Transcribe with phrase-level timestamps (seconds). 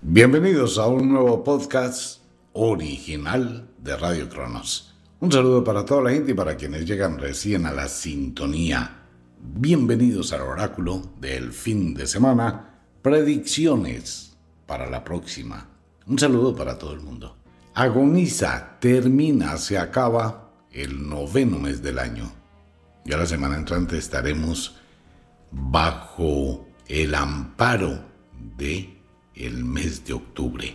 [0.00, 4.94] Bienvenidos a un nuevo podcast original de Radio Cronos.
[5.18, 9.02] Un saludo para toda la gente y para quienes llegan recién a la sintonía.
[9.40, 12.78] Bienvenidos al oráculo del fin de semana.
[13.02, 15.68] Predicciones para la próxima.
[16.06, 17.36] Un saludo para todo el mundo.
[17.74, 22.30] Agoniza, termina, se acaba el noveno mes del año.
[23.04, 24.76] Ya la semana entrante estaremos
[25.50, 27.98] bajo el amparo
[28.56, 28.97] de
[29.38, 30.74] el mes de octubre.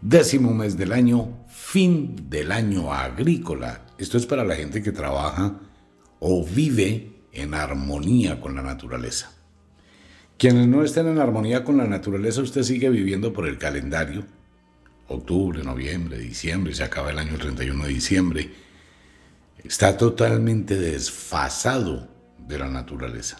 [0.00, 3.86] Décimo mes del año, fin del año agrícola.
[3.96, 5.60] Esto es para la gente que trabaja
[6.20, 9.32] o vive en armonía con la naturaleza.
[10.36, 14.26] Quienes no estén en armonía con la naturaleza, usted sigue viviendo por el calendario.
[15.08, 18.50] Octubre, noviembre, diciembre, se acaba el año 31 de diciembre.
[19.62, 22.08] Está totalmente desfasado
[22.46, 23.38] de la naturaleza.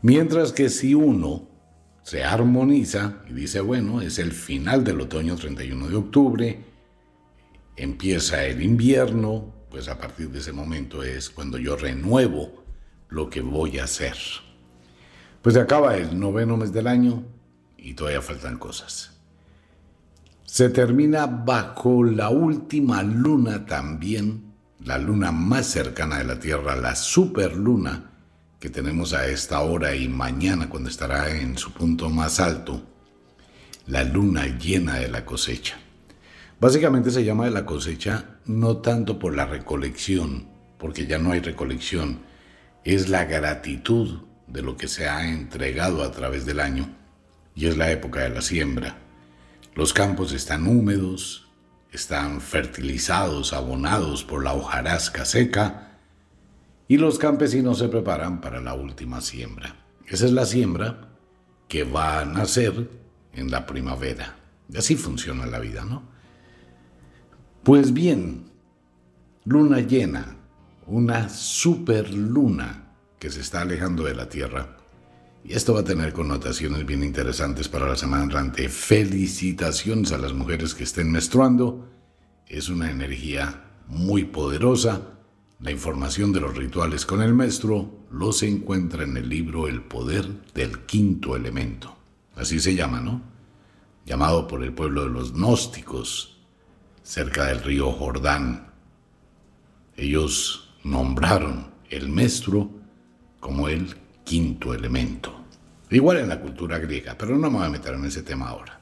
[0.00, 1.55] Mientras que si uno
[2.06, 6.64] se armoniza y dice, bueno, es el final del otoño 31 de octubre,
[7.74, 12.62] empieza el invierno, pues a partir de ese momento es cuando yo renuevo
[13.08, 14.16] lo que voy a hacer.
[15.42, 17.24] Pues se acaba el noveno mes del año
[17.76, 19.10] y todavía faltan cosas.
[20.44, 26.94] Se termina bajo la última luna también, la luna más cercana de la Tierra, la
[26.94, 28.12] superluna,
[28.70, 32.82] tenemos a esta hora y mañana cuando estará en su punto más alto,
[33.86, 35.76] la luna llena de la cosecha.
[36.58, 41.40] Básicamente se llama de la cosecha no tanto por la recolección, porque ya no hay
[41.40, 42.20] recolección,
[42.84, 46.88] es la gratitud de lo que se ha entregado a través del año
[47.54, 48.98] y es la época de la siembra.
[49.74, 51.48] Los campos están húmedos,
[51.92, 55.85] están fertilizados, abonados por la hojarasca seca,
[56.88, 59.76] y los campesinos se preparan para la última siembra.
[60.06, 61.08] Esa es la siembra
[61.68, 62.88] que va a nacer
[63.32, 64.36] en la primavera.
[64.72, 66.02] Y así funciona la vida, ¿no?
[67.62, 68.44] Pues bien,
[69.44, 70.36] luna llena,
[70.86, 74.76] una superluna que se está alejando de la Tierra.
[75.44, 78.68] Y esto va a tener connotaciones bien interesantes para la semana entrante.
[78.68, 81.88] Felicitaciones a las mujeres que estén menstruando.
[82.46, 85.15] Es una energía muy poderosa
[85.60, 89.82] la información de los rituales con el maestro lo se encuentra en el libro El
[89.82, 91.96] poder del quinto elemento.
[92.34, 93.22] Así se llama, ¿no?
[94.04, 96.36] Llamado por el pueblo de los gnósticos,
[97.02, 98.66] cerca del río Jordán.
[99.96, 102.70] Ellos nombraron el maestro
[103.40, 105.34] como el quinto elemento.
[105.88, 108.75] Igual en la cultura griega, pero no me voy a meter en ese tema ahora.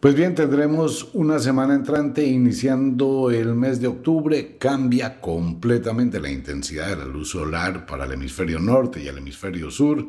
[0.00, 4.56] Pues bien, tendremos una semana entrante iniciando el mes de octubre.
[4.58, 9.70] Cambia completamente la intensidad de la luz solar para el hemisferio norte y el hemisferio
[9.70, 10.08] sur.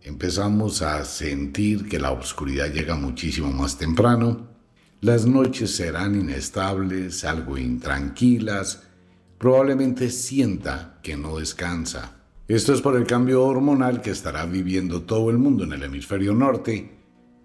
[0.00, 4.48] Empezamos a sentir que la oscuridad llega muchísimo más temprano.
[5.02, 8.84] Las noches serán inestables, algo intranquilas.
[9.36, 12.22] Probablemente sienta que no descansa.
[12.48, 16.32] Esto es por el cambio hormonal que estará viviendo todo el mundo en el hemisferio
[16.32, 16.95] norte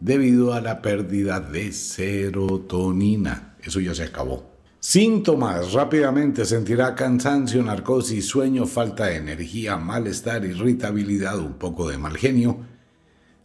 [0.02, 3.56] debido a la pérdida de serotonina.
[3.64, 4.52] Eso ya se acabó.
[4.80, 5.74] Síntomas.
[5.74, 12.66] Rápidamente sentirá cansancio, narcosis, sueño, falta de energía, malestar, irritabilidad, un poco de mal genio,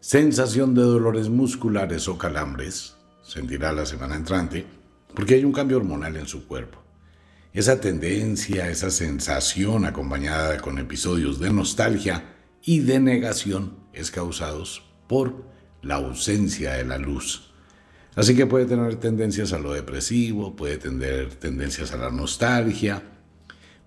[0.00, 2.96] sensación de dolores musculares o calambres.
[3.22, 4.64] Sentirá la semana entrante
[5.14, 6.82] porque hay un cambio hormonal en su cuerpo.
[7.52, 15.55] Esa tendencia, esa sensación acompañada con episodios de nostalgia y de negación es causados por
[15.86, 17.50] la ausencia de la luz.
[18.14, 23.02] Así que puede tener tendencias a lo depresivo, puede tener tendencias a la nostalgia,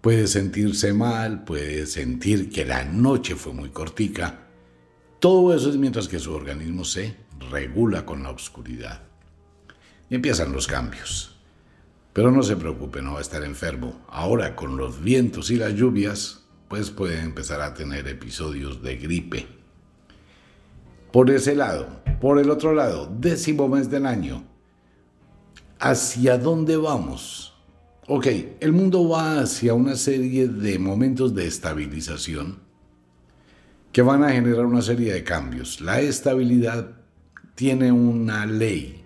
[0.02, 4.48] puede sentirse mal, puede sentir que la noche fue muy cortica.
[5.20, 7.16] Todo eso es mientras que su organismo se
[7.52, 9.02] regula con la oscuridad.
[10.10, 11.36] Y empiezan los cambios.
[12.14, 14.06] Pero no se preocupe, no va a estar enfermo.
[14.08, 19.59] Ahora con los vientos y las lluvias, pues puede empezar a tener episodios de gripe
[21.12, 21.88] por ese lado.
[22.20, 24.44] Por el otro lado, décimo mes del año.
[25.80, 27.56] ¿Hacia dónde vamos?
[28.08, 28.28] Ok,
[28.60, 32.60] el mundo va hacia una serie de momentos de estabilización
[33.92, 35.80] que van a generar una serie de cambios.
[35.80, 36.92] La estabilidad
[37.56, 39.06] tiene una ley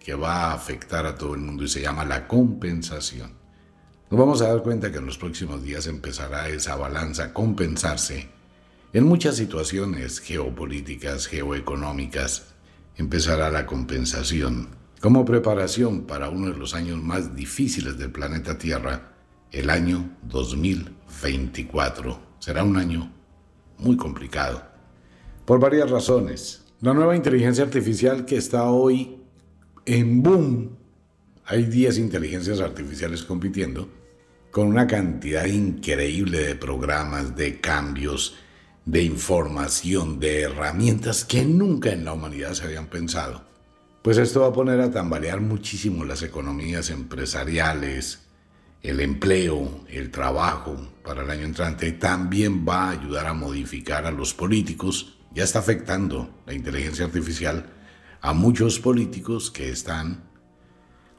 [0.00, 3.32] que va a afectar a todo el mundo y se llama la compensación.
[4.10, 8.28] Nos vamos a dar cuenta que en los próximos días empezará esa balanza a compensarse
[8.92, 12.54] en muchas situaciones geopolíticas, geoeconómicas,
[12.96, 14.68] empezará la compensación.
[15.00, 19.12] Como preparación para uno de los años más difíciles del planeta Tierra,
[19.52, 23.12] el año 2024 será un año
[23.78, 24.62] muy complicado,
[25.44, 26.64] por varias razones.
[26.80, 29.18] La nueva inteligencia artificial que está hoy
[29.84, 30.76] en boom.
[31.44, 33.88] Hay 10 inteligencias artificiales compitiendo
[34.50, 38.36] con una cantidad increíble de programas, de cambios,
[38.88, 43.44] de información, de herramientas que nunca en la humanidad se habían pensado.
[44.00, 48.30] Pues esto va a poner a tambalear muchísimo las economías empresariales,
[48.82, 50.74] el empleo, el trabajo
[51.04, 51.92] para el año entrante.
[51.92, 55.18] También va a ayudar a modificar a los políticos.
[55.34, 57.66] Ya está afectando la inteligencia artificial
[58.22, 60.24] a muchos políticos que están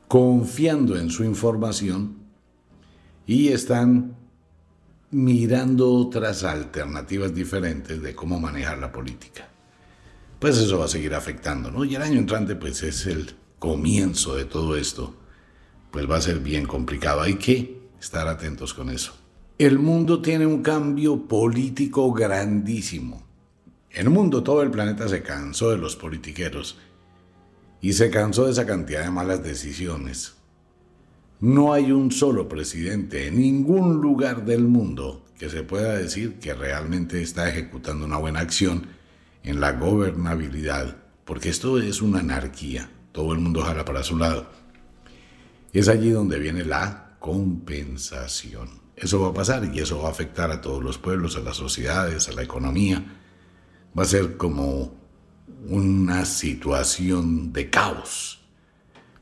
[0.07, 2.17] confiando en su información
[3.27, 4.18] y están
[5.11, 9.49] mirando otras alternativas diferentes de cómo manejar la política.
[10.39, 11.83] Pues eso va a seguir afectando, ¿no?
[11.83, 15.15] Y el año entrante pues es el comienzo de todo esto.
[15.91, 17.21] Pues va a ser bien complicado.
[17.21, 19.13] Hay que estar atentos con eso.
[19.57, 23.27] El mundo tiene un cambio político grandísimo.
[23.89, 26.77] El mundo todo el planeta se cansó de los politiqueros
[27.81, 30.35] y se cansó de esa cantidad de malas decisiones.
[31.41, 36.53] No hay un solo presidente en ningún lugar del mundo que se pueda decir que
[36.53, 38.87] realmente está ejecutando una buena acción
[39.43, 44.49] en la gobernabilidad, porque esto es una anarquía, todo el mundo jala para su lado.
[45.71, 48.81] Es allí donde viene la compensación.
[48.97, 51.55] Eso va a pasar y eso va a afectar a todos los pueblos, a las
[51.55, 53.01] sociedades, a la economía.
[53.97, 54.93] Va a ser como
[55.69, 58.38] una situación de caos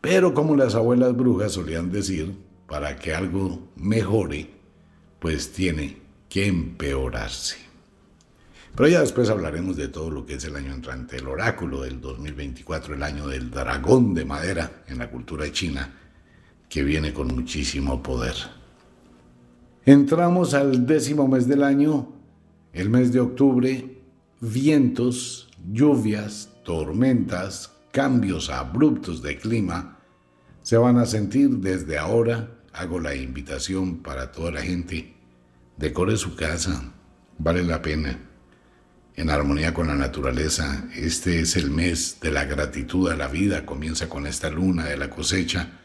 [0.01, 2.35] pero como las abuelas brujas solían decir,
[2.67, 4.49] para que algo mejore,
[5.19, 5.97] pues tiene
[6.29, 7.57] que empeorarse.
[8.75, 11.99] Pero ya después hablaremos de todo lo que es el año entrante, el oráculo del
[11.99, 15.95] 2024, el año del dragón de madera en la cultura china,
[16.69, 18.35] que viene con muchísimo poder.
[19.85, 22.09] Entramos al décimo mes del año,
[22.73, 23.97] el mes de octubre,
[24.41, 29.98] vientos, lluvias, tormentas, cambios abruptos de clima
[30.68, 32.51] se van a sentir desde ahora.
[32.74, 35.16] Hago la invitación para toda la gente.
[35.78, 36.92] Decore su casa.
[37.38, 38.19] Vale la pena.
[39.16, 40.89] En armonía con la naturaleza.
[40.94, 43.66] Este es el mes de la gratitud a la vida.
[43.66, 45.80] Comienza con esta luna de la cosecha,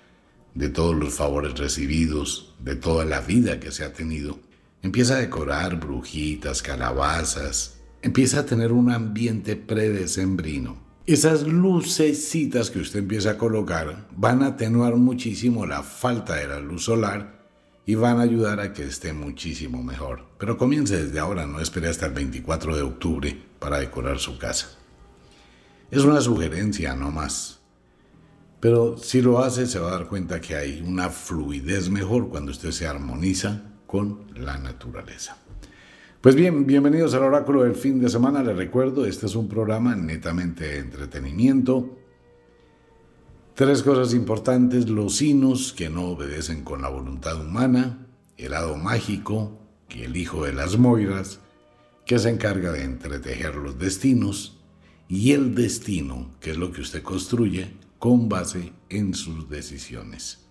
[0.55, 4.41] de todos los favores recibidos, de toda la vida que se ha tenido.
[4.83, 7.79] Empieza a decorar brujitas, calabazas.
[8.03, 14.49] Empieza a tener un ambiente predecembrino esas lucecitas que usted empieza a colocar van a
[14.49, 17.43] atenuar muchísimo la falta de la luz solar
[17.85, 20.27] y van a ayudar a que esté muchísimo mejor.
[20.39, 24.79] Pero comience desde ahora, no espere hasta el 24 de octubre para decorar su casa.
[25.91, 27.59] Es una sugerencia, no más.
[28.61, 32.53] Pero si lo hace, se va a dar cuenta que hay una fluidez mejor cuando
[32.53, 35.37] usted se armoniza con la naturaleza.
[36.23, 38.45] Pues bien, bienvenidos al oráculo del fin de semana.
[38.45, 41.99] Les recuerdo, este es un programa netamente de entretenimiento.
[43.57, 49.59] Tres cosas importantes, los sinos que no obedecen con la voluntad humana, el lado mágico,
[49.89, 51.41] que el hijo de las moiras,
[52.07, 54.63] que se encarga de entretejer los destinos,
[55.09, 60.47] y el destino, que es lo que usted construye con base en sus decisiones.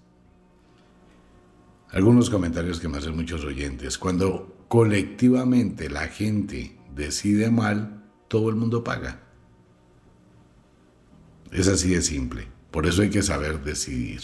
[1.92, 3.98] Algunos comentarios que me hacen muchos oyentes.
[3.98, 9.20] Cuando colectivamente la gente decide mal, todo el mundo paga.
[11.52, 12.48] Es así de simple.
[12.72, 14.22] Por eso hay que saber decidir.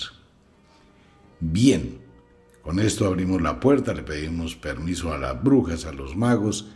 [1.41, 1.97] Bien,
[2.61, 6.69] con esto abrimos la puerta, le pedimos permiso a las brujas, a los magos,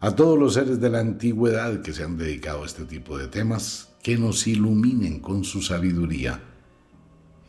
[0.00, 3.28] a todos los seres de la antigüedad que se han dedicado a este tipo de
[3.28, 6.40] temas, que nos iluminen con su sabiduría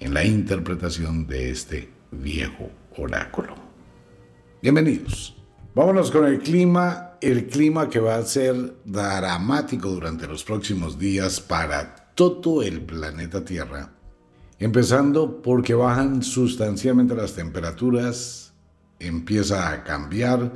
[0.02, 3.56] en la interpretación de este viejo oráculo.
[4.62, 5.38] Bienvenidos.
[5.76, 11.42] Vámonos con el clima, el clima que va a ser dramático durante los próximos días
[11.42, 13.90] para todo el planeta Tierra.
[14.60, 18.54] Empezando porque bajan sustancialmente las temperaturas,
[19.00, 20.52] empieza a cambiar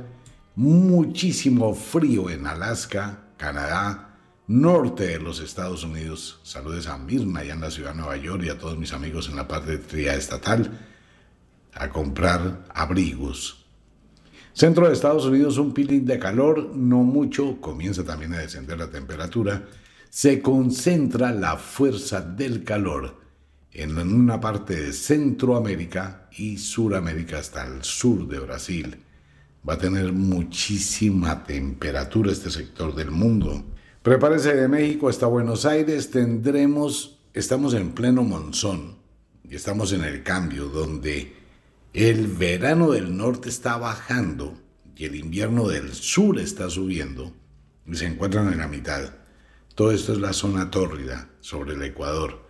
[0.54, 6.38] muchísimo frío en Alaska, Canadá, norte de los Estados Unidos.
[6.44, 9.28] Saludes a Mirna allá en la ciudad de Nueva York y a todos mis amigos
[9.28, 10.78] en la patria estatal
[11.74, 13.57] a comprar abrigos
[14.58, 18.90] Centro de Estados Unidos un peeling de calor, no mucho, comienza también a descender la
[18.90, 19.68] temperatura,
[20.10, 23.20] se concentra la fuerza del calor
[23.70, 28.96] en una parte de Centroamérica y Suramérica hasta el sur de Brasil.
[29.68, 33.62] Va a tener muchísima temperatura este sector del mundo.
[34.02, 38.96] Prepárese de México hasta Buenos Aires, tendremos, estamos en pleno monzón
[39.48, 41.37] y estamos en el cambio donde
[41.92, 44.58] el verano del norte está bajando
[44.96, 47.32] y el invierno del sur está subiendo
[47.86, 49.14] y se encuentran en la mitad.
[49.74, 52.46] Todo esto es la zona tórrida sobre el Ecuador.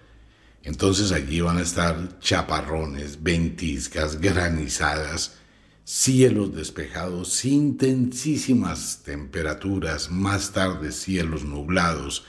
[0.62, 5.36] Entonces allí van a estar chaparrones, ventiscas, granizadas,
[5.84, 12.24] cielos despejados, intensísimas temperaturas, más tarde cielos nublados,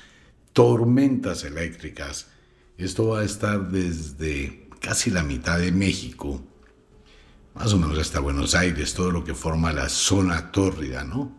[0.53, 2.27] tormentas eléctricas.
[2.77, 6.41] Esto va a estar desde casi la mitad de México,
[7.59, 11.35] más o menos hasta Buenos Aires, todo lo que forma la zona tórrida, ¿no?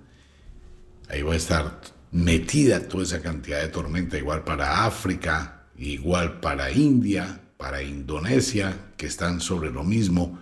[1.09, 1.81] Ahí va a estar
[2.13, 9.07] metida toda esa cantidad de tormenta, igual para África, igual para India, para Indonesia, que
[9.07, 10.39] están sobre lo mismo,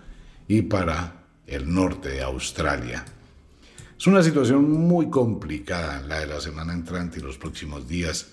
[0.49, 3.05] y para el norte de Australia.
[3.97, 8.27] Es una situación muy complicada la de la semana entrante y los próximos días.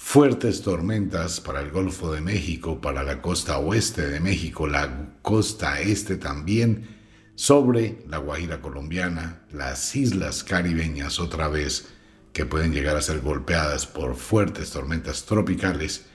[0.00, 5.80] Fuertes tormentas para el Golfo de México, para la costa oeste de México, la costa
[5.80, 6.96] este también,
[7.34, 11.88] sobre la Guajira colombiana, las islas caribeñas otra vez,
[12.32, 16.06] que pueden llegar a ser golpeadas por fuertes tormentas tropicales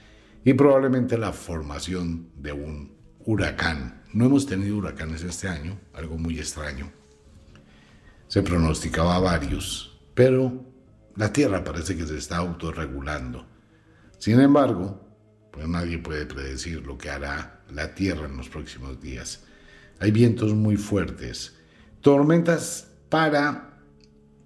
[0.43, 4.01] y probablemente la formación de un huracán.
[4.13, 6.89] No hemos tenido huracanes este año, algo muy extraño.
[8.27, 10.65] Se pronosticaba varios, pero
[11.15, 13.52] la Tierra parece que se está autorregulando.
[14.23, 15.05] Sin embargo,
[15.51, 19.43] pues nadie puede predecir lo que hará la Tierra en los próximos días.
[19.99, 21.57] Hay vientos muy fuertes,
[21.99, 23.81] tormentas para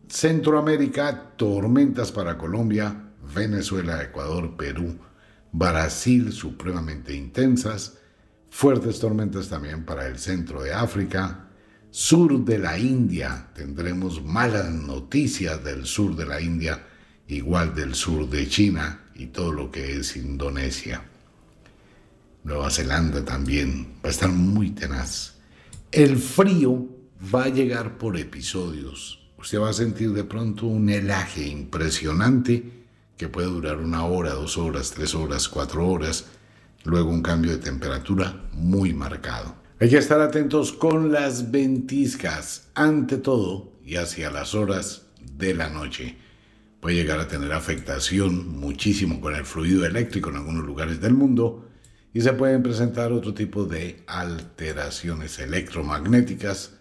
[0.09, 4.97] Centroamérica, tormentas para Colombia, Venezuela, Ecuador, Perú,
[5.51, 7.99] Brasil supremamente intensas,
[8.49, 11.49] fuertes tormentas también para el centro de África,
[11.91, 16.83] sur de la India, tendremos malas noticias del sur de la India,
[17.27, 21.03] igual del sur de China y todo lo que es Indonesia.
[22.43, 25.35] Nueva Zelanda también va a estar muy tenaz.
[25.91, 26.87] El frío
[27.33, 29.19] va a llegar por episodios.
[29.37, 32.85] Usted va a sentir de pronto un helaje impresionante
[33.17, 36.25] que puede durar una hora, dos horas, tres horas, cuatro horas,
[36.83, 39.55] luego un cambio de temperatura muy marcado.
[39.79, 45.03] Hay que estar atentos con las ventiscas, ante todo y hacia las horas
[45.37, 46.17] de la noche.
[46.79, 51.67] Puede llegar a tener afectación muchísimo con el fluido eléctrico en algunos lugares del mundo
[52.13, 56.73] y se pueden presentar otro tipo de alteraciones electromagnéticas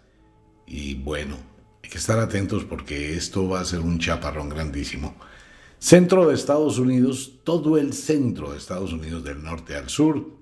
[0.67, 1.37] y bueno,
[1.83, 5.17] hay que estar atentos porque esto va a ser un chaparrón grandísimo.
[5.79, 10.37] Centro de Estados Unidos, todo el centro de Estados Unidos del norte al sur.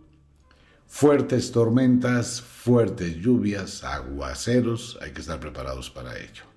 [0.87, 6.53] Fuertes tormentas, fuertes lluvias, aguaceros, hay que estar preparados para ello.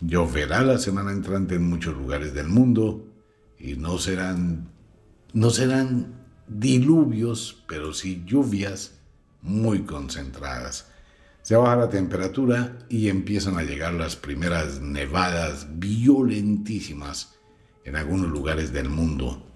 [0.00, 3.06] Lloverá la semana entrante en muchos lugares del mundo
[3.58, 4.68] y no serán
[5.32, 6.14] no serán
[6.48, 8.98] diluvios, pero sí lluvias
[9.42, 10.90] muy concentradas.
[11.42, 17.36] Se baja la temperatura y empiezan a llegar las primeras nevadas violentísimas
[17.84, 19.46] en algunos lugares del mundo.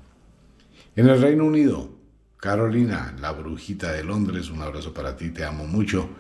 [0.97, 1.91] En el Reino Unido,
[2.37, 6.11] Carolina, la brujita de Londres, un abrazo para ti, te amo mucho,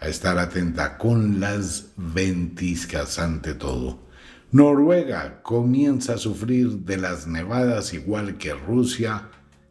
[0.00, 4.06] a estar atenta con las ventiscas ante todo.
[4.52, 9.28] Noruega comienza a sufrir de las nevadas igual que Rusia,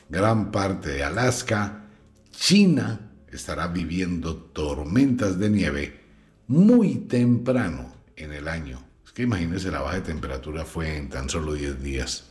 [0.10, 1.86] gran parte de Alaska,
[2.32, 6.02] China estará viviendo tormentas de nieve
[6.48, 8.80] muy temprano en el año.
[9.06, 12.26] Es que imagínense, la baja de temperatura fue en tan solo 10 días.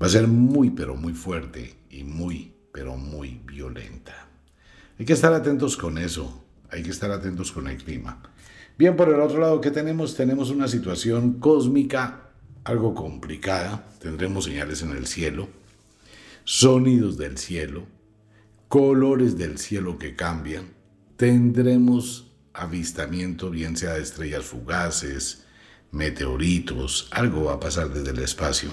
[0.00, 4.28] Va a ser muy, pero muy fuerte y muy, pero muy violenta.
[4.98, 6.45] Hay que estar atentos con eso,
[6.76, 8.22] hay que estar atentos con el clima.
[8.78, 10.14] Bien, por el otro lado, ¿qué tenemos?
[10.14, 12.26] Tenemos una situación cósmica
[12.66, 13.86] algo complicada.
[14.00, 15.48] Tendremos señales en el cielo,
[16.44, 17.86] sonidos del cielo,
[18.68, 20.74] colores del cielo que cambian,
[21.16, 25.44] tendremos avistamiento bien sea de estrellas fugaces,
[25.92, 28.70] meteoritos, algo va a pasar desde el espacio.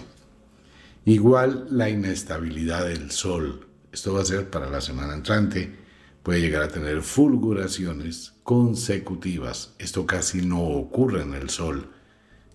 [1.05, 5.82] Igual la inestabilidad del Sol, esto va a ser para la semana entrante,
[6.23, 11.91] puede llegar a tener fulguraciones consecutivas, esto casi no ocurre en el Sol,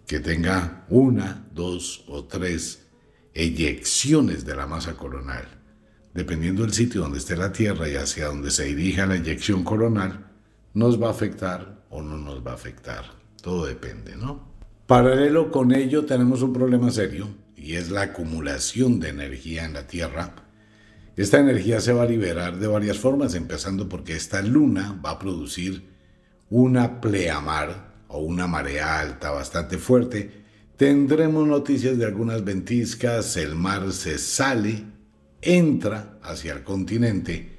[0.06, 2.86] que tenga una, dos o tres
[3.34, 5.58] eyecciones de la masa coronal
[6.18, 10.26] dependiendo del sitio donde esté la Tierra y hacia donde se dirija la eyección coronal,
[10.74, 13.04] nos va a afectar o no nos va a afectar.
[13.40, 14.48] Todo depende, ¿no?
[14.86, 19.86] Paralelo con ello tenemos un problema serio y es la acumulación de energía en la
[19.86, 20.34] Tierra.
[21.18, 25.18] Esta energía se va a liberar de varias formas, empezando porque esta luna va a
[25.18, 25.82] producir
[26.48, 30.44] una pleamar o una marea alta bastante fuerte.
[30.76, 34.84] Tendremos noticias de algunas ventiscas, el mar se sale
[35.42, 37.58] entra hacia el continente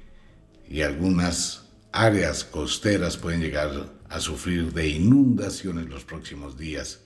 [0.66, 7.00] y algunas áreas costeras pueden llegar a sufrir de inundaciones los próximos días.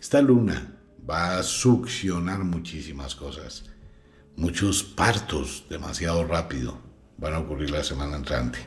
[0.00, 0.78] Esta luna
[1.10, 3.64] va a succionar muchísimas cosas.
[4.38, 6.78] Muchos partos demasiado rápido
[7.16, 8.60] van a ocurrir la semana entrante.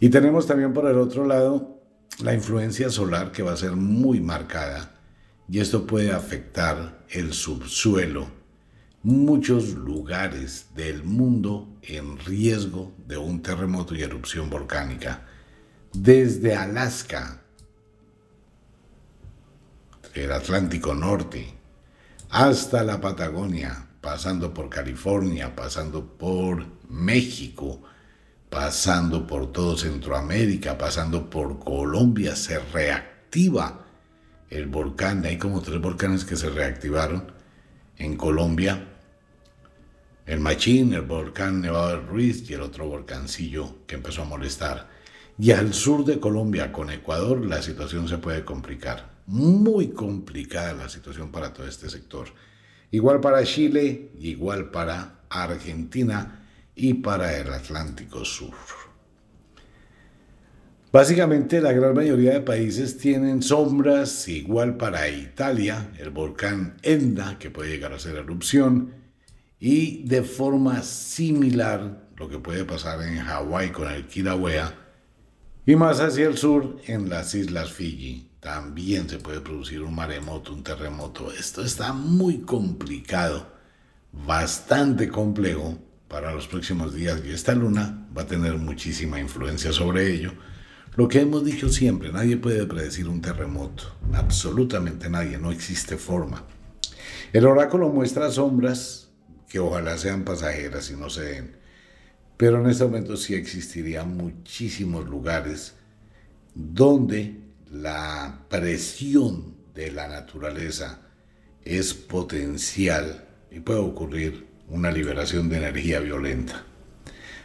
[0.00, 1.80] Y tenemos también por el otro lado
[2.22, 5.00] la influencia solar que va a ser muy marcada
[5.48, 8.26] y esto puede afectar el subsuelo.
[9.02, 15.26] Muchos lugares del mundo en riesgo de un terremoto y erupción volcánica.
[15.94, 17.40] Desde Alaska,
[20.12, 21.54] el Atlántico Norte,
[22.28, 27.82] hasta la Patagonia, pasando por California, pasando por México,
[28.48, 33.84] pasando por todo Centroamérica, pasando por Colombia, se reactiva
[34.48, 35.24] el volcán.
[35.24, 37.32] Hay como tres volcanes que se reactivaron
[37.96, 38.86] en Colombia.
[40.24, 44.88] El Machín, el volcán Nevado del Ruiz y el otro volcancillo que empezó a molestar.
[45.36, 49.16] Y al sur de Colombia, con Ecuador, la situación se puede complicar.
[49.26, 52.28] Muy complicada la situación para todo este sector.
[52.90, 58.54] Igual para Chile, igual para Argentina y para el Atlántico Sur.
[60.92, 67.50] Básicamente la gran mayoría de países tienen sombras, igual para Italia, el volcán Etna, que
[67.50, 68.94] puede llegar a ser erupción,
[69.58, 74.72] y de forma similar lo que puede pasar en Hawái con el Kilauea,
[75.66, 78.25] y más hacia el sur en las islas Fiji.
[78.40, 81.32] También se puede producir un maremoto, un terremoto.
[81.32, 83.46] Esto está muy complicado,
[84.12, 85.78] bastante complejo
[86.08, 90.32] para los próximos días y esta luna va a tener muchísima influencia sobre ello.
[90.94, 96.44] Lo que hemos dicho siempre, nadie puede predecir un terremoto, absolutamente nadie, no existe forma.
[97.32, 99.08] El oráculo muestra sombras
[99.48, 101.56] que ojalá sean pasajeras y no se den,
[102.36, 105.74] pero en este momento sí existirían muchísimos lugares
[106.54, 107.45] donde
[107.82, 111.00] la presión de la naturaleza
[111.64, 116.64] es potencial y puede ocurrir una liberación de energía violenta.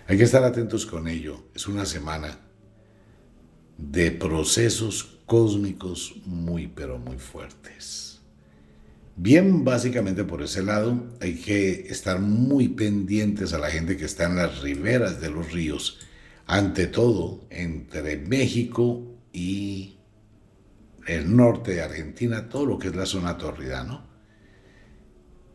[0.07, 1.45] Hay que estar atentos con ello.
[1.55, 2.37] Es una semana
[3.77, 8.19] de procesos cósmicos muy pero muy fuertes.
[9.15, 14.25] Bien, básicamente por ese lado hay que estar muy pendientes a la gente que está
[14.25, 15.99] en las riberas de los ríos,
[16.47, 19.97] ante todo entre México y
[21.07, 24.11] el norte de Argentina, todo lo que es la zona tórrida, ¿no?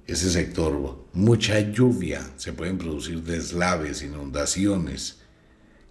[0.07, 5.19] ese sector, mucha lluvia, se pueden producir deslaves, inundaciones,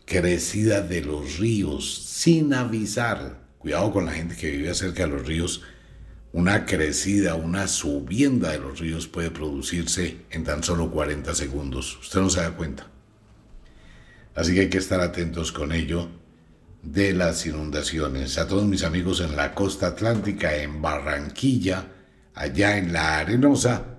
[0.06, 3.44] crecida de los ríos sin avisar.
[3.58, 5.64] Cuidado con la gente que vive cerca de los ríos.
[6.32, 11.98] Una crecida, una subienda de los ríos puede producirse en tan solo 40 segundos.
[12.00, 12.88] Usted no se da cuenta.
[14.34, 16.10] Así que hay que estar atentos con ello
[16.86, 18.38] de las inundaciones.
[18.38, 21.88] A todos mis amigos en la costa atlántica, en Barranquilla,
[22.34, 23.96] allá en la Arenosa,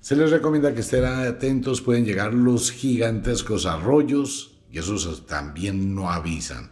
[0.00, 6.10] se les recomienda que estén atentos, pueden llegar los gigantescos arroyos y esos también no
[6.10, 6.70] avisan.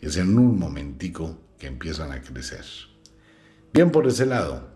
[0.00, 2.64] Es en un momentico que empiezan a crecer.
[3.72, 4.68] Bien por ese lado.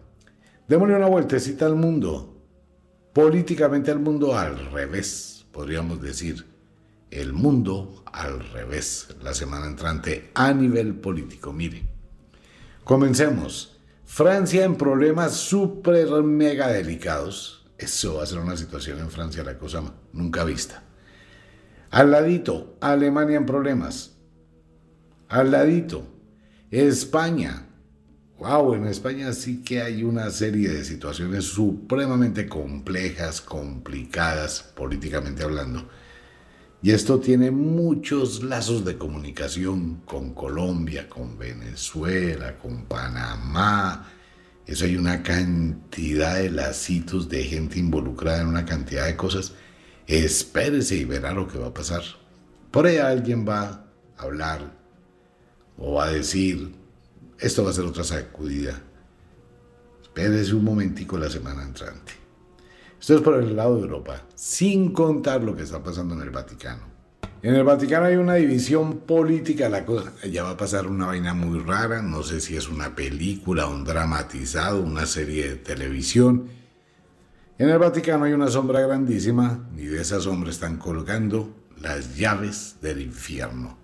[0.68, 2.42] Démosle una vueltecita al mundo.
[3.12, 6.46] Políticamente al mundo al revés, podríamos decir.
[7.10, 11.52] El mundo al revés la semana entrante a nivel político.
[11.52, 11.84] Mire,
[12.84, 13.78] comencemos.
[14.04, 19.58] Francia en problemas súper mega delicados eso va a ser una situación en Francia, la
[19.58, 20.82] cosa nunca vista.
[21.90, 24.16] Al ladito, Alemania en problemas.
[25.28, 26.06] Al ladito,
[26.70, 27.66] España.
[28.38, 35.88] Wow, en España sí que hay una serie de situaciones supremamente complejas, complicadas, políticamente hablando.
[36.82, 44.06] Y esto tiene muchos lazos de comunicación con Colombia, con Venezuela, con Panamá,
[44.66, 49.52] eso hay una cantidad de lacitos de gente involucrada en una cantidad de cosas.
[50.08, 52.02] Espérese y verá lo que va a pasar.
[52.72, 53.86] Por ahí alguien va
[54.16, 54.72] a hablar
[55.78, 56.74] o va a decir,
[57.38, 58.82] esto va a ser otra sacudida.
[60.02, 62.25] Espérese un momentico la semana entrante.
[63.00, 66.30] Esto es por el lado de Europa, sin contar lo que está pasando en el
[66.30, 66.96] Vaticano.
[67.42, 71.34] En el Vaticano hay una división política, la cosa ya va a pasar una vaina
[71.34, 76.48] muy rara, no sé si es una película, un dramatizado, una serie de televisión.
[77.58, 82.76] En el Vaticano hay una sombra grandísima y de esa sombra están colgando las llaves
[82.80, 83.78] del infierno.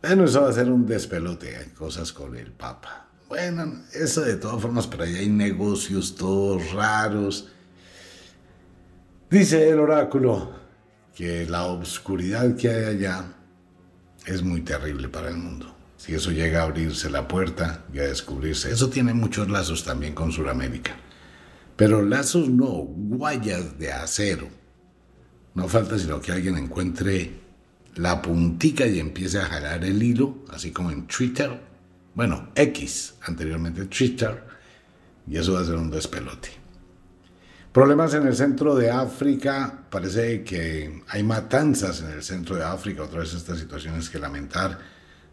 [0.00, 3.08] Bueno, eso va a ser un despelote, hay cosas con el Papa.
[3.28, 7.50] Bueno, eso de todas formas, pero ahí hay negocios todos raros.
[9.34, 10.52] Dice el oráculo,
[11.12, 13.34] que la obscuridad que hay allá
[14.24, 15.74] es muy terrible para el mundo.
[15.96, 20.14] Si eso llega a abrirse la puerta y a descubrirse, eso tiene muchos lazos también
[20.14, 20.94] con Sudamérica.
[21.74, 24.46] Pero lazos no, guayas de acero.
[25.54, 27.32] No falta sino que alguien encuentre
[27.96, 31.60] la puntica y empiece a jalar el hilo, así como en Twitter.
[32.14, 34.44] Bueno, X, anteriormente Twitter.
[35.26, 36.63] Y eso va a ser un despelote.
[37.74, 39.80] Problemas en el centro de África.
[39.90, 43.02] Parece que hay matanzas en el centro de África.
[43.02, 44.78] Otra vez estas situaciones que lamentar,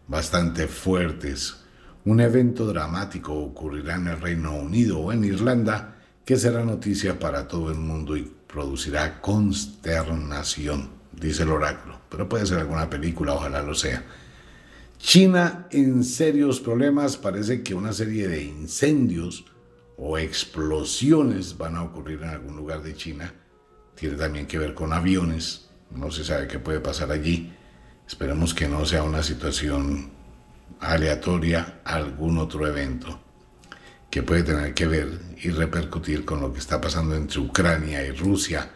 [0.08, 1.58] bastante fuertes.
[2.04, 7.48] Un evento dramático ocurrirá en el Reino Unido o en Irlanda que será noticia para
[7.48, 12.00] todo el mundo y producirá consternación, dice el oráculo.
[12.10, 14.04] Pero puede ser alguna película, ojalá lo sea.
[14.98, 17.18] China en serios problemas.
[17.18, 19.46] Parece que una serie de incendios
[20.04, 23.32] o explosiones van a ocurrir en algún lugar de China.
[23.94, 25.70] Tiene también que ver con aviones.
[25.92, 27.54] No se sabe qué puede pasar allí.
[28.08, 30.10] Esperemos que no sea una situación
[30.80, 33.20] aleatoria, algún otro evento
[34.10, 38.12] que puede tener que ver y repercutir con lo que está pasando entre Ucrania y
[38.12, 38.72] Rusia,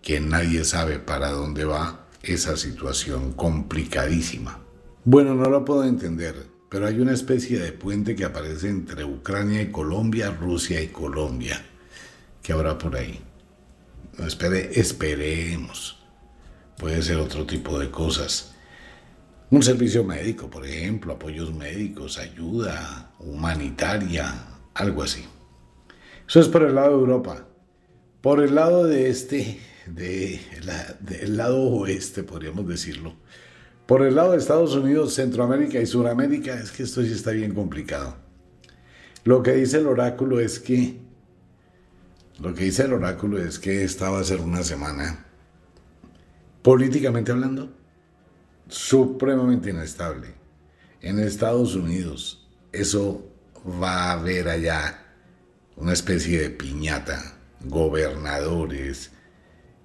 [0.00, 4.60] que nadie sabe para dónde va esa situación complicadísima.
[5.04, 9.62] Bueno, no lo puedo entender pero hay una especie de puente que aparece entre Ucrania
[9.62, 11.62] y Colombia, Rusia y Colombia.
[12.42, 13.20] ¿Qué habrá por ahí?
[14.26, 15.98] espere, esperemos.
[16.76, 18.54] Puede ser otro tipo de cosas.
[19.50, 24.34] Un servicio médico, por ejemplo, apoyos médicos, ayuda humanitaria,
[24.74, 25.24] algo así.
[26.28, 27.48] Eso es por el lado de Europa.
[28.20, 30.40] Por el lado de este, de
[31.00, 33.14] del lado oeste, podríamos decirlo,
[33.88, 37.54] por el lado de Estados Unidos, Centroamérica y Suramérica, es que esto sí está bien
[37.54, 38.16] complicado.
[39.24, 41.00] Lo que dice el oráculo es que,
[42.38, 45.24] lo que dice el oráculo es que esta va a ser una semana,
[46.60, 47.72] políticamente hablando,
[48.68, 50.34] supremamente inestable.
[51.00, 53.26] En Estados Unidos, eso
[53.82, 55.02] va a haber allá
[55.76, 59.12] una especie de piñata, gobernadores,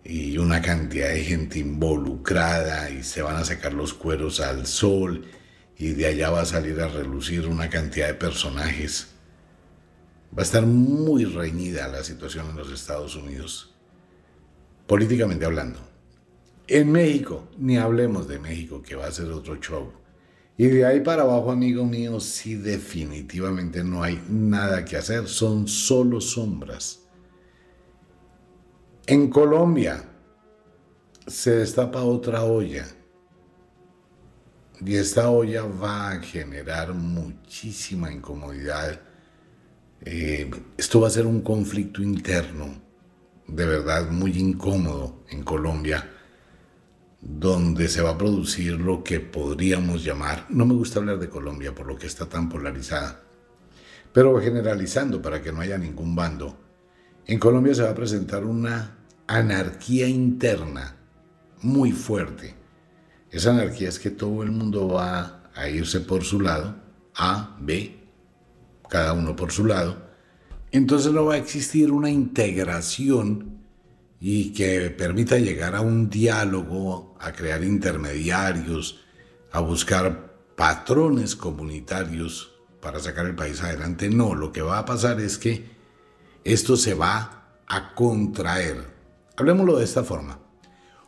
[0.03, 5.25] y una cantidad de gente involucrada y se van a sacar los cueros al sol
[5.77, 9.07] y de allá va a salir a relucir una cantidad de personajes.
[10.37, 13.73] Va a estar muy reñida la situación en los Estados Unidos,
[14.87, 15.79] políticamente hablando.
[16.67, 19.91] En México, ni hablemos de México, que va a ser otro show.
[20.57, 25.67] Y de ahí para abajo, amigo mío, sí definitivamente no hay nada que hacer, son
[25.67, 27.02] solo sombras.
[29.05, 30.01] En Colombia
[31.27, 32.85] se destapa otra olla
[34.79, 39.01] y esta olla va a generar muchísima incomodidad.
[40.05, 42.81] Eh, esto va a ser un conflicto interno,
[43.45, 46.09] de verdad muy incómodo en Colombia,
[47.19, 51.75] donde se va a producir lo que podríamos llamar, no me gusta hablar de Colombia
[51.75, 53.21] por lo que está tan polarizada,
[54.13, 56.62] pero generalizando para que no haya ningún bando,
[57.27, 60.95] en Colombia se va a presentar una anarquía interna
[61.61, 62.55] muy fuerte.
[63.31, 66.75] Esa anarquía es que todo el mundo va a irse por su lado,
[67.15, 67.99] A, B,
[68.89, 69.97] cada uno por su lado.
[70.71, 73.63] Entonces no va a existir una integración
[74.19, 79.01] y que permita llegar a un diálogo, a crear intermediarios,
[79.51, 84.09] a buscar patrones comunitarios para sacar el país adelante.
[84.09, 85.72] No, lo que va a pasar es que
[86.43, 88.93] esto se va a contraer.
[89.37, 90.39] Hablemoslo de esta forma.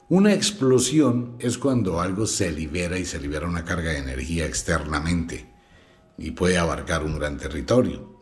[0.08, 5.52] Una explosión es cuando algo se libera y se libera una carga de energía externamente
[6.18, 8.14] y puede abarcar un gran territorio.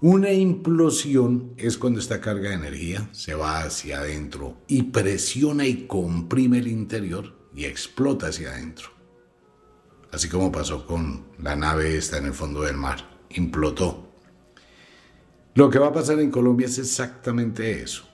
[0.00, 5.86] Una implosión es cuando esta carga de energía se va hacia adentro y presiona y
[5.86, 8.90] comprime el interior y explota hacia adentro.
[10.12, 14.05] Así como pasó con la nave esta en el fondo del mar, implotó.
[15.56, 18.04] Lo que va a pasar en Colombia es exactamente eso.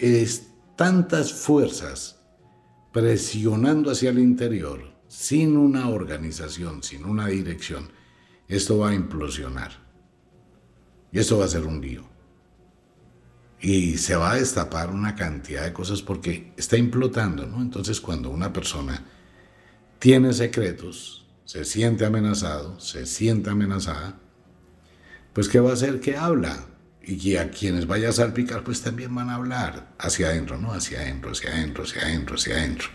[0.00, 2.20] Es tantas fuerzas
[2.92, 7.88] presionando hacia el interior, sin una organización, sin una dirección,
[8.48, 9.70] esto va a implosionar.
[11.12, 12.04] Y esto va a ser un lío.
[13.60, 17.62] Y se va a destapar una cantidad de cosas porque está implotando, ¿no?
[17.62, 19.04] Entonces cuando una persona
[20.00, 24.18] tiene secretos, se siente amenazado, se siente amenazada,
[25.36, 26.00] pues ¿qué va a hacer?
[26.00, 26.64] Que habla.
[27.02, 30.72] Y a quienes vaya a salpicar, pues también van a hablar hacia adentro, ¿no?
[30.72, 32.88] Hacia adentro, hacia adentro, hacia adentro, hacia adentro.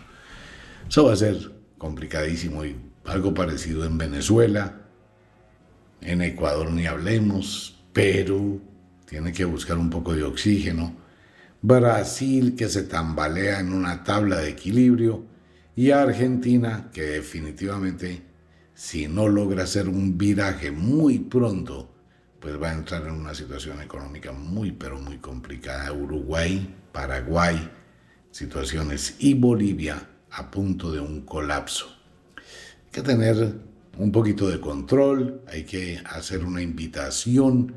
[0.89, 2.75] Eso va a ser complicadísimo y
[3.05, 4.87] algo parecido en Venezuela.
[6.01, 7.79] En Ecuador ni hablemos.
[7.93, 8.59] Perú
[9.05, 10.95] tiene que buscar un poco de oxígeno.
[11.61, 15.27] Brasil que se tambalea en una tabla de equilibrio.
[15.75, 18.23] Y Argentina que definitivamente,
[18.73, 21.90] si no logra hacer un viraje muy pronto,
[22.41, 25.93] pues va a entrar en una situación económica muy, pero muy complicada.
[25.93, 27.69] Uruguay, Paraguay,
[28.31, 31.85] situaciones y Bolivia a punto de un colapso.
[32.35, 33.53] Hay que tener
[33.97, 37.75] un poquito de control, hay que hacer una invitación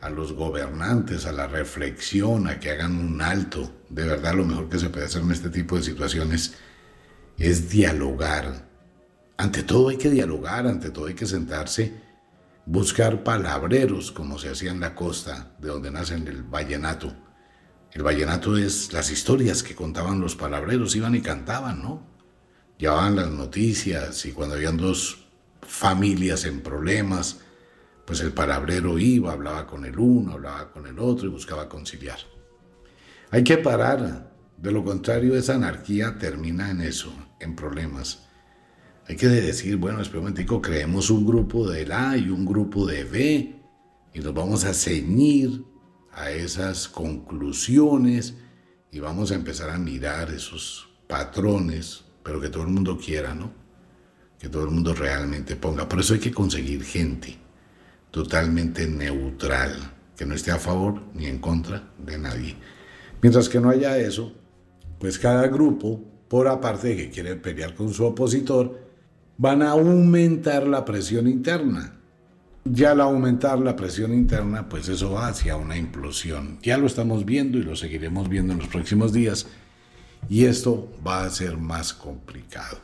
[0.00, 3.70] a los gobernantes a la reflexión, a que hagan un alto.
[3.90, 6.54] De verdad lo mejor que se puede hacer en este tipo de situaciones
[7.36, 8.66] es dialogar.
[9.36, 12.05] Ante todo hay que dialogar, ante todo hay que sentarse,
[12.66, 17.14] buscar palabreros como se hacía en la costa, de donde nacen el vallenato.
[17.92, 22.04] El vallenato es las historias que contaban los palabreros, iban y cantaban, ¿no?
[22.76, 25.28] Llevaban las noticias y cuando habían dos
[25.62, 27.40] familias en problemas,
[28.04, 32.18] pues el palabrero iba, hablaba con el uno, hablaba con el otro y buscaba conciliar.
[33.30, 38.25] Hay que parar, de lo contrario esa anarquía termina en eso, en problemas.
[39.08, 42.86] Hay que decir, bueno, espera un momentico, creemos un grupo de A y un grupo
[42.86, 43.54] de B
[44.12, 45.64] y nos vamos a ceñir
[46.12, 48.34] a esas conclusiones
[48.90, 53.52] y vamos a empezar a mirar esos patrones, pero que todo el mundo quiera, ¿no?
[54.40, 55.88] Que todo el mundo realmente ponga.
[55.88, 57.36] Por eso hay que conseguir gente
[58.10, 59.76] totalmente neutral,
[60.16, 62.56] que no esté a favor ni en contra de nadie.
[63.22, 64.32] Mientras que no haya eso,
[64.98, 68.85] pues cada grupo, por aparte de que quiere pelear con su opositor,
[69.38, 71.92] van a aumentar la presión interna.
[72.64, 76.58] Ya al aumentar la presión interna, pues eso va hacia una implosión.
[76.62, 79.46] Ya lo estamos viendo y lo seguiremos viendo en los próximos días.
[80.28, 82.78] Y esto va a ser más complicado.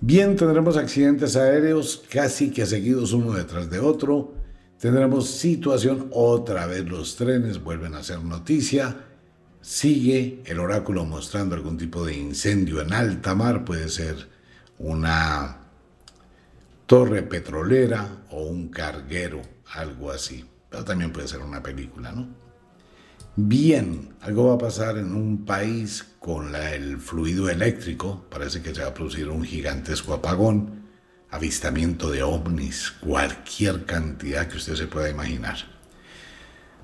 [0.00, 4.34] Bien, tendremos accidentes aéreos casi que seguidos uno detrás de otro.
[4.78, 9.04] Tendremos situación, otra vez los trenes vuelven a ser noticia.
[9.60, 14.28] Sigue el oráculo mostrando algún tipo de incendio en alta mar, puede ser
[14.80, 15.58] una
[16.86, 19.42] torre petrolera o un carguero,
[19.74, 20.44] algo así.
[20.68, 22.28] Pero también puede ser una película, ¿no?
[23.36, 28.82] Bien, algo va a pasar en un país con el fluido eléctrico, parece que se
[28.82, 30.82] va a producir un gigantesco apagón,
[31.30, 35.56] avistamiento de ovnis, cualquier cantidad que usted se pueda imaginar.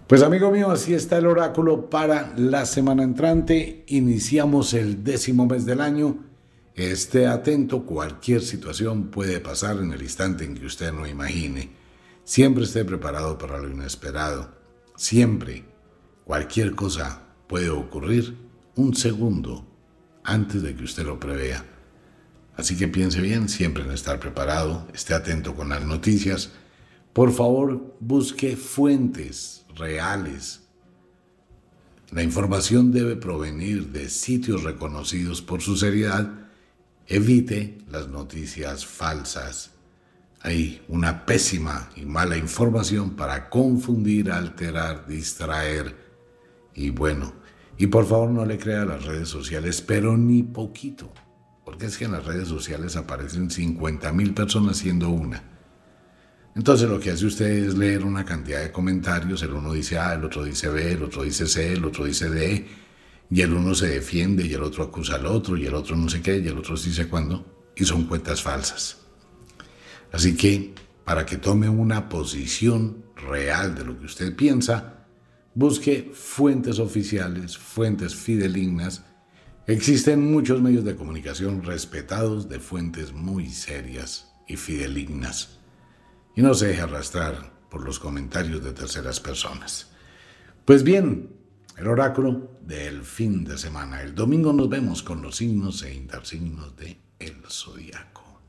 [0.06, 3.84] Pues amigo mío, así está el oráculo para la semana entrante.
[3.88, 6.25] Iniciamos el décimo mes del año.
[6.76, 11.70] Esté atento, cualquier situación puede pasar en el instante en que usted no imagine.
[12.22, 14.54] Siempre esté preparado para lo inesperado.
[14.94, 15.64] Siempre
[16.26, 18.36] Cualquier cosa puede ocurrir
[18.74, 19.64] un segundo
[20.24, 21.64] antes de que usted lo prevea.
[22.56, 26.50] Así que piense bien siempre en estar preparado, esté atento con las noticias.
[27.12, 30.62] Por favor, busque fuentes reales.
[32.10, 36.45] La información debe provenir de sitios reconocidos por su seriedad.
[37.08, 39.70] Evite las noticias falsas.
[40.40, 45.94] Hay una pésima y mala información para confundir, alterar, distraer
[46.74, 47.32] y bueno,
[47.78, 51.12] y por favor no le crea a las redes sociales, pero ni poquito,
[51.64, 55.42] porque es que en las redes sociales aparecen 50 mil personas siendo una.
[56.56, 60.14] Entonces lo que hace usted es leer una cantidad de comentarios, el uno dice A,
[60.14, 62.66] el otro dice B, el otro dice C, el otro dice D,
[63.30, 66.08] y el uno se defiende y el otro acusa al otro y el otro no
[66.08, 68.98] sé qué y el otro dice cuándo, y son cuentas falsas.
[70.12, 74.96] Así que para que tome una posición real de lo que usted piensa,
[75.58, 79.06] Busque fuentes oficiales, fuentes fidelignas.
[79.66, 85.60] Existen muchos medios de comunicación respetados de fuentes muy serias y fidelignas.
[86.34, 89.88] Y no se deje arrastrar por los comentarios de terceras personas.
[90.66, 91.30] Pues bien,
[91.76, 94.02] el oráculo del fin de semana.
[94.02, 98.40] El domingo nos vemos con los signos e intersignos de el zodiaco.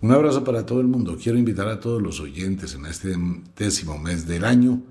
[0.00, 1.16] Un abrazo para todo el mundo.
[1.20, 3.14] Quiero invitar a todos los oyentes en este
[3.56, 4.82] décimo mes del año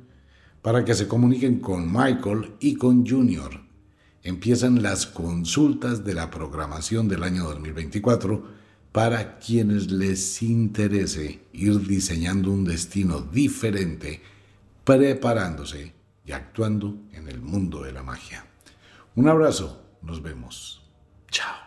[0.62, 3.62] para que se comuniquen con Michael y con Junior.
[4.24, 8.44] Empiezan las consultas de la programación del año 2024
[8.92, 14.22] para quienes les interese ir diseñando un destino diferente,
[14.84, 15.97] preparándose
[16.28, 18.46] y actuando en el mundo de la magia.
[19.16, 20.86] Un abrazo, nos vemos.
[21.32, 21.67] Chao.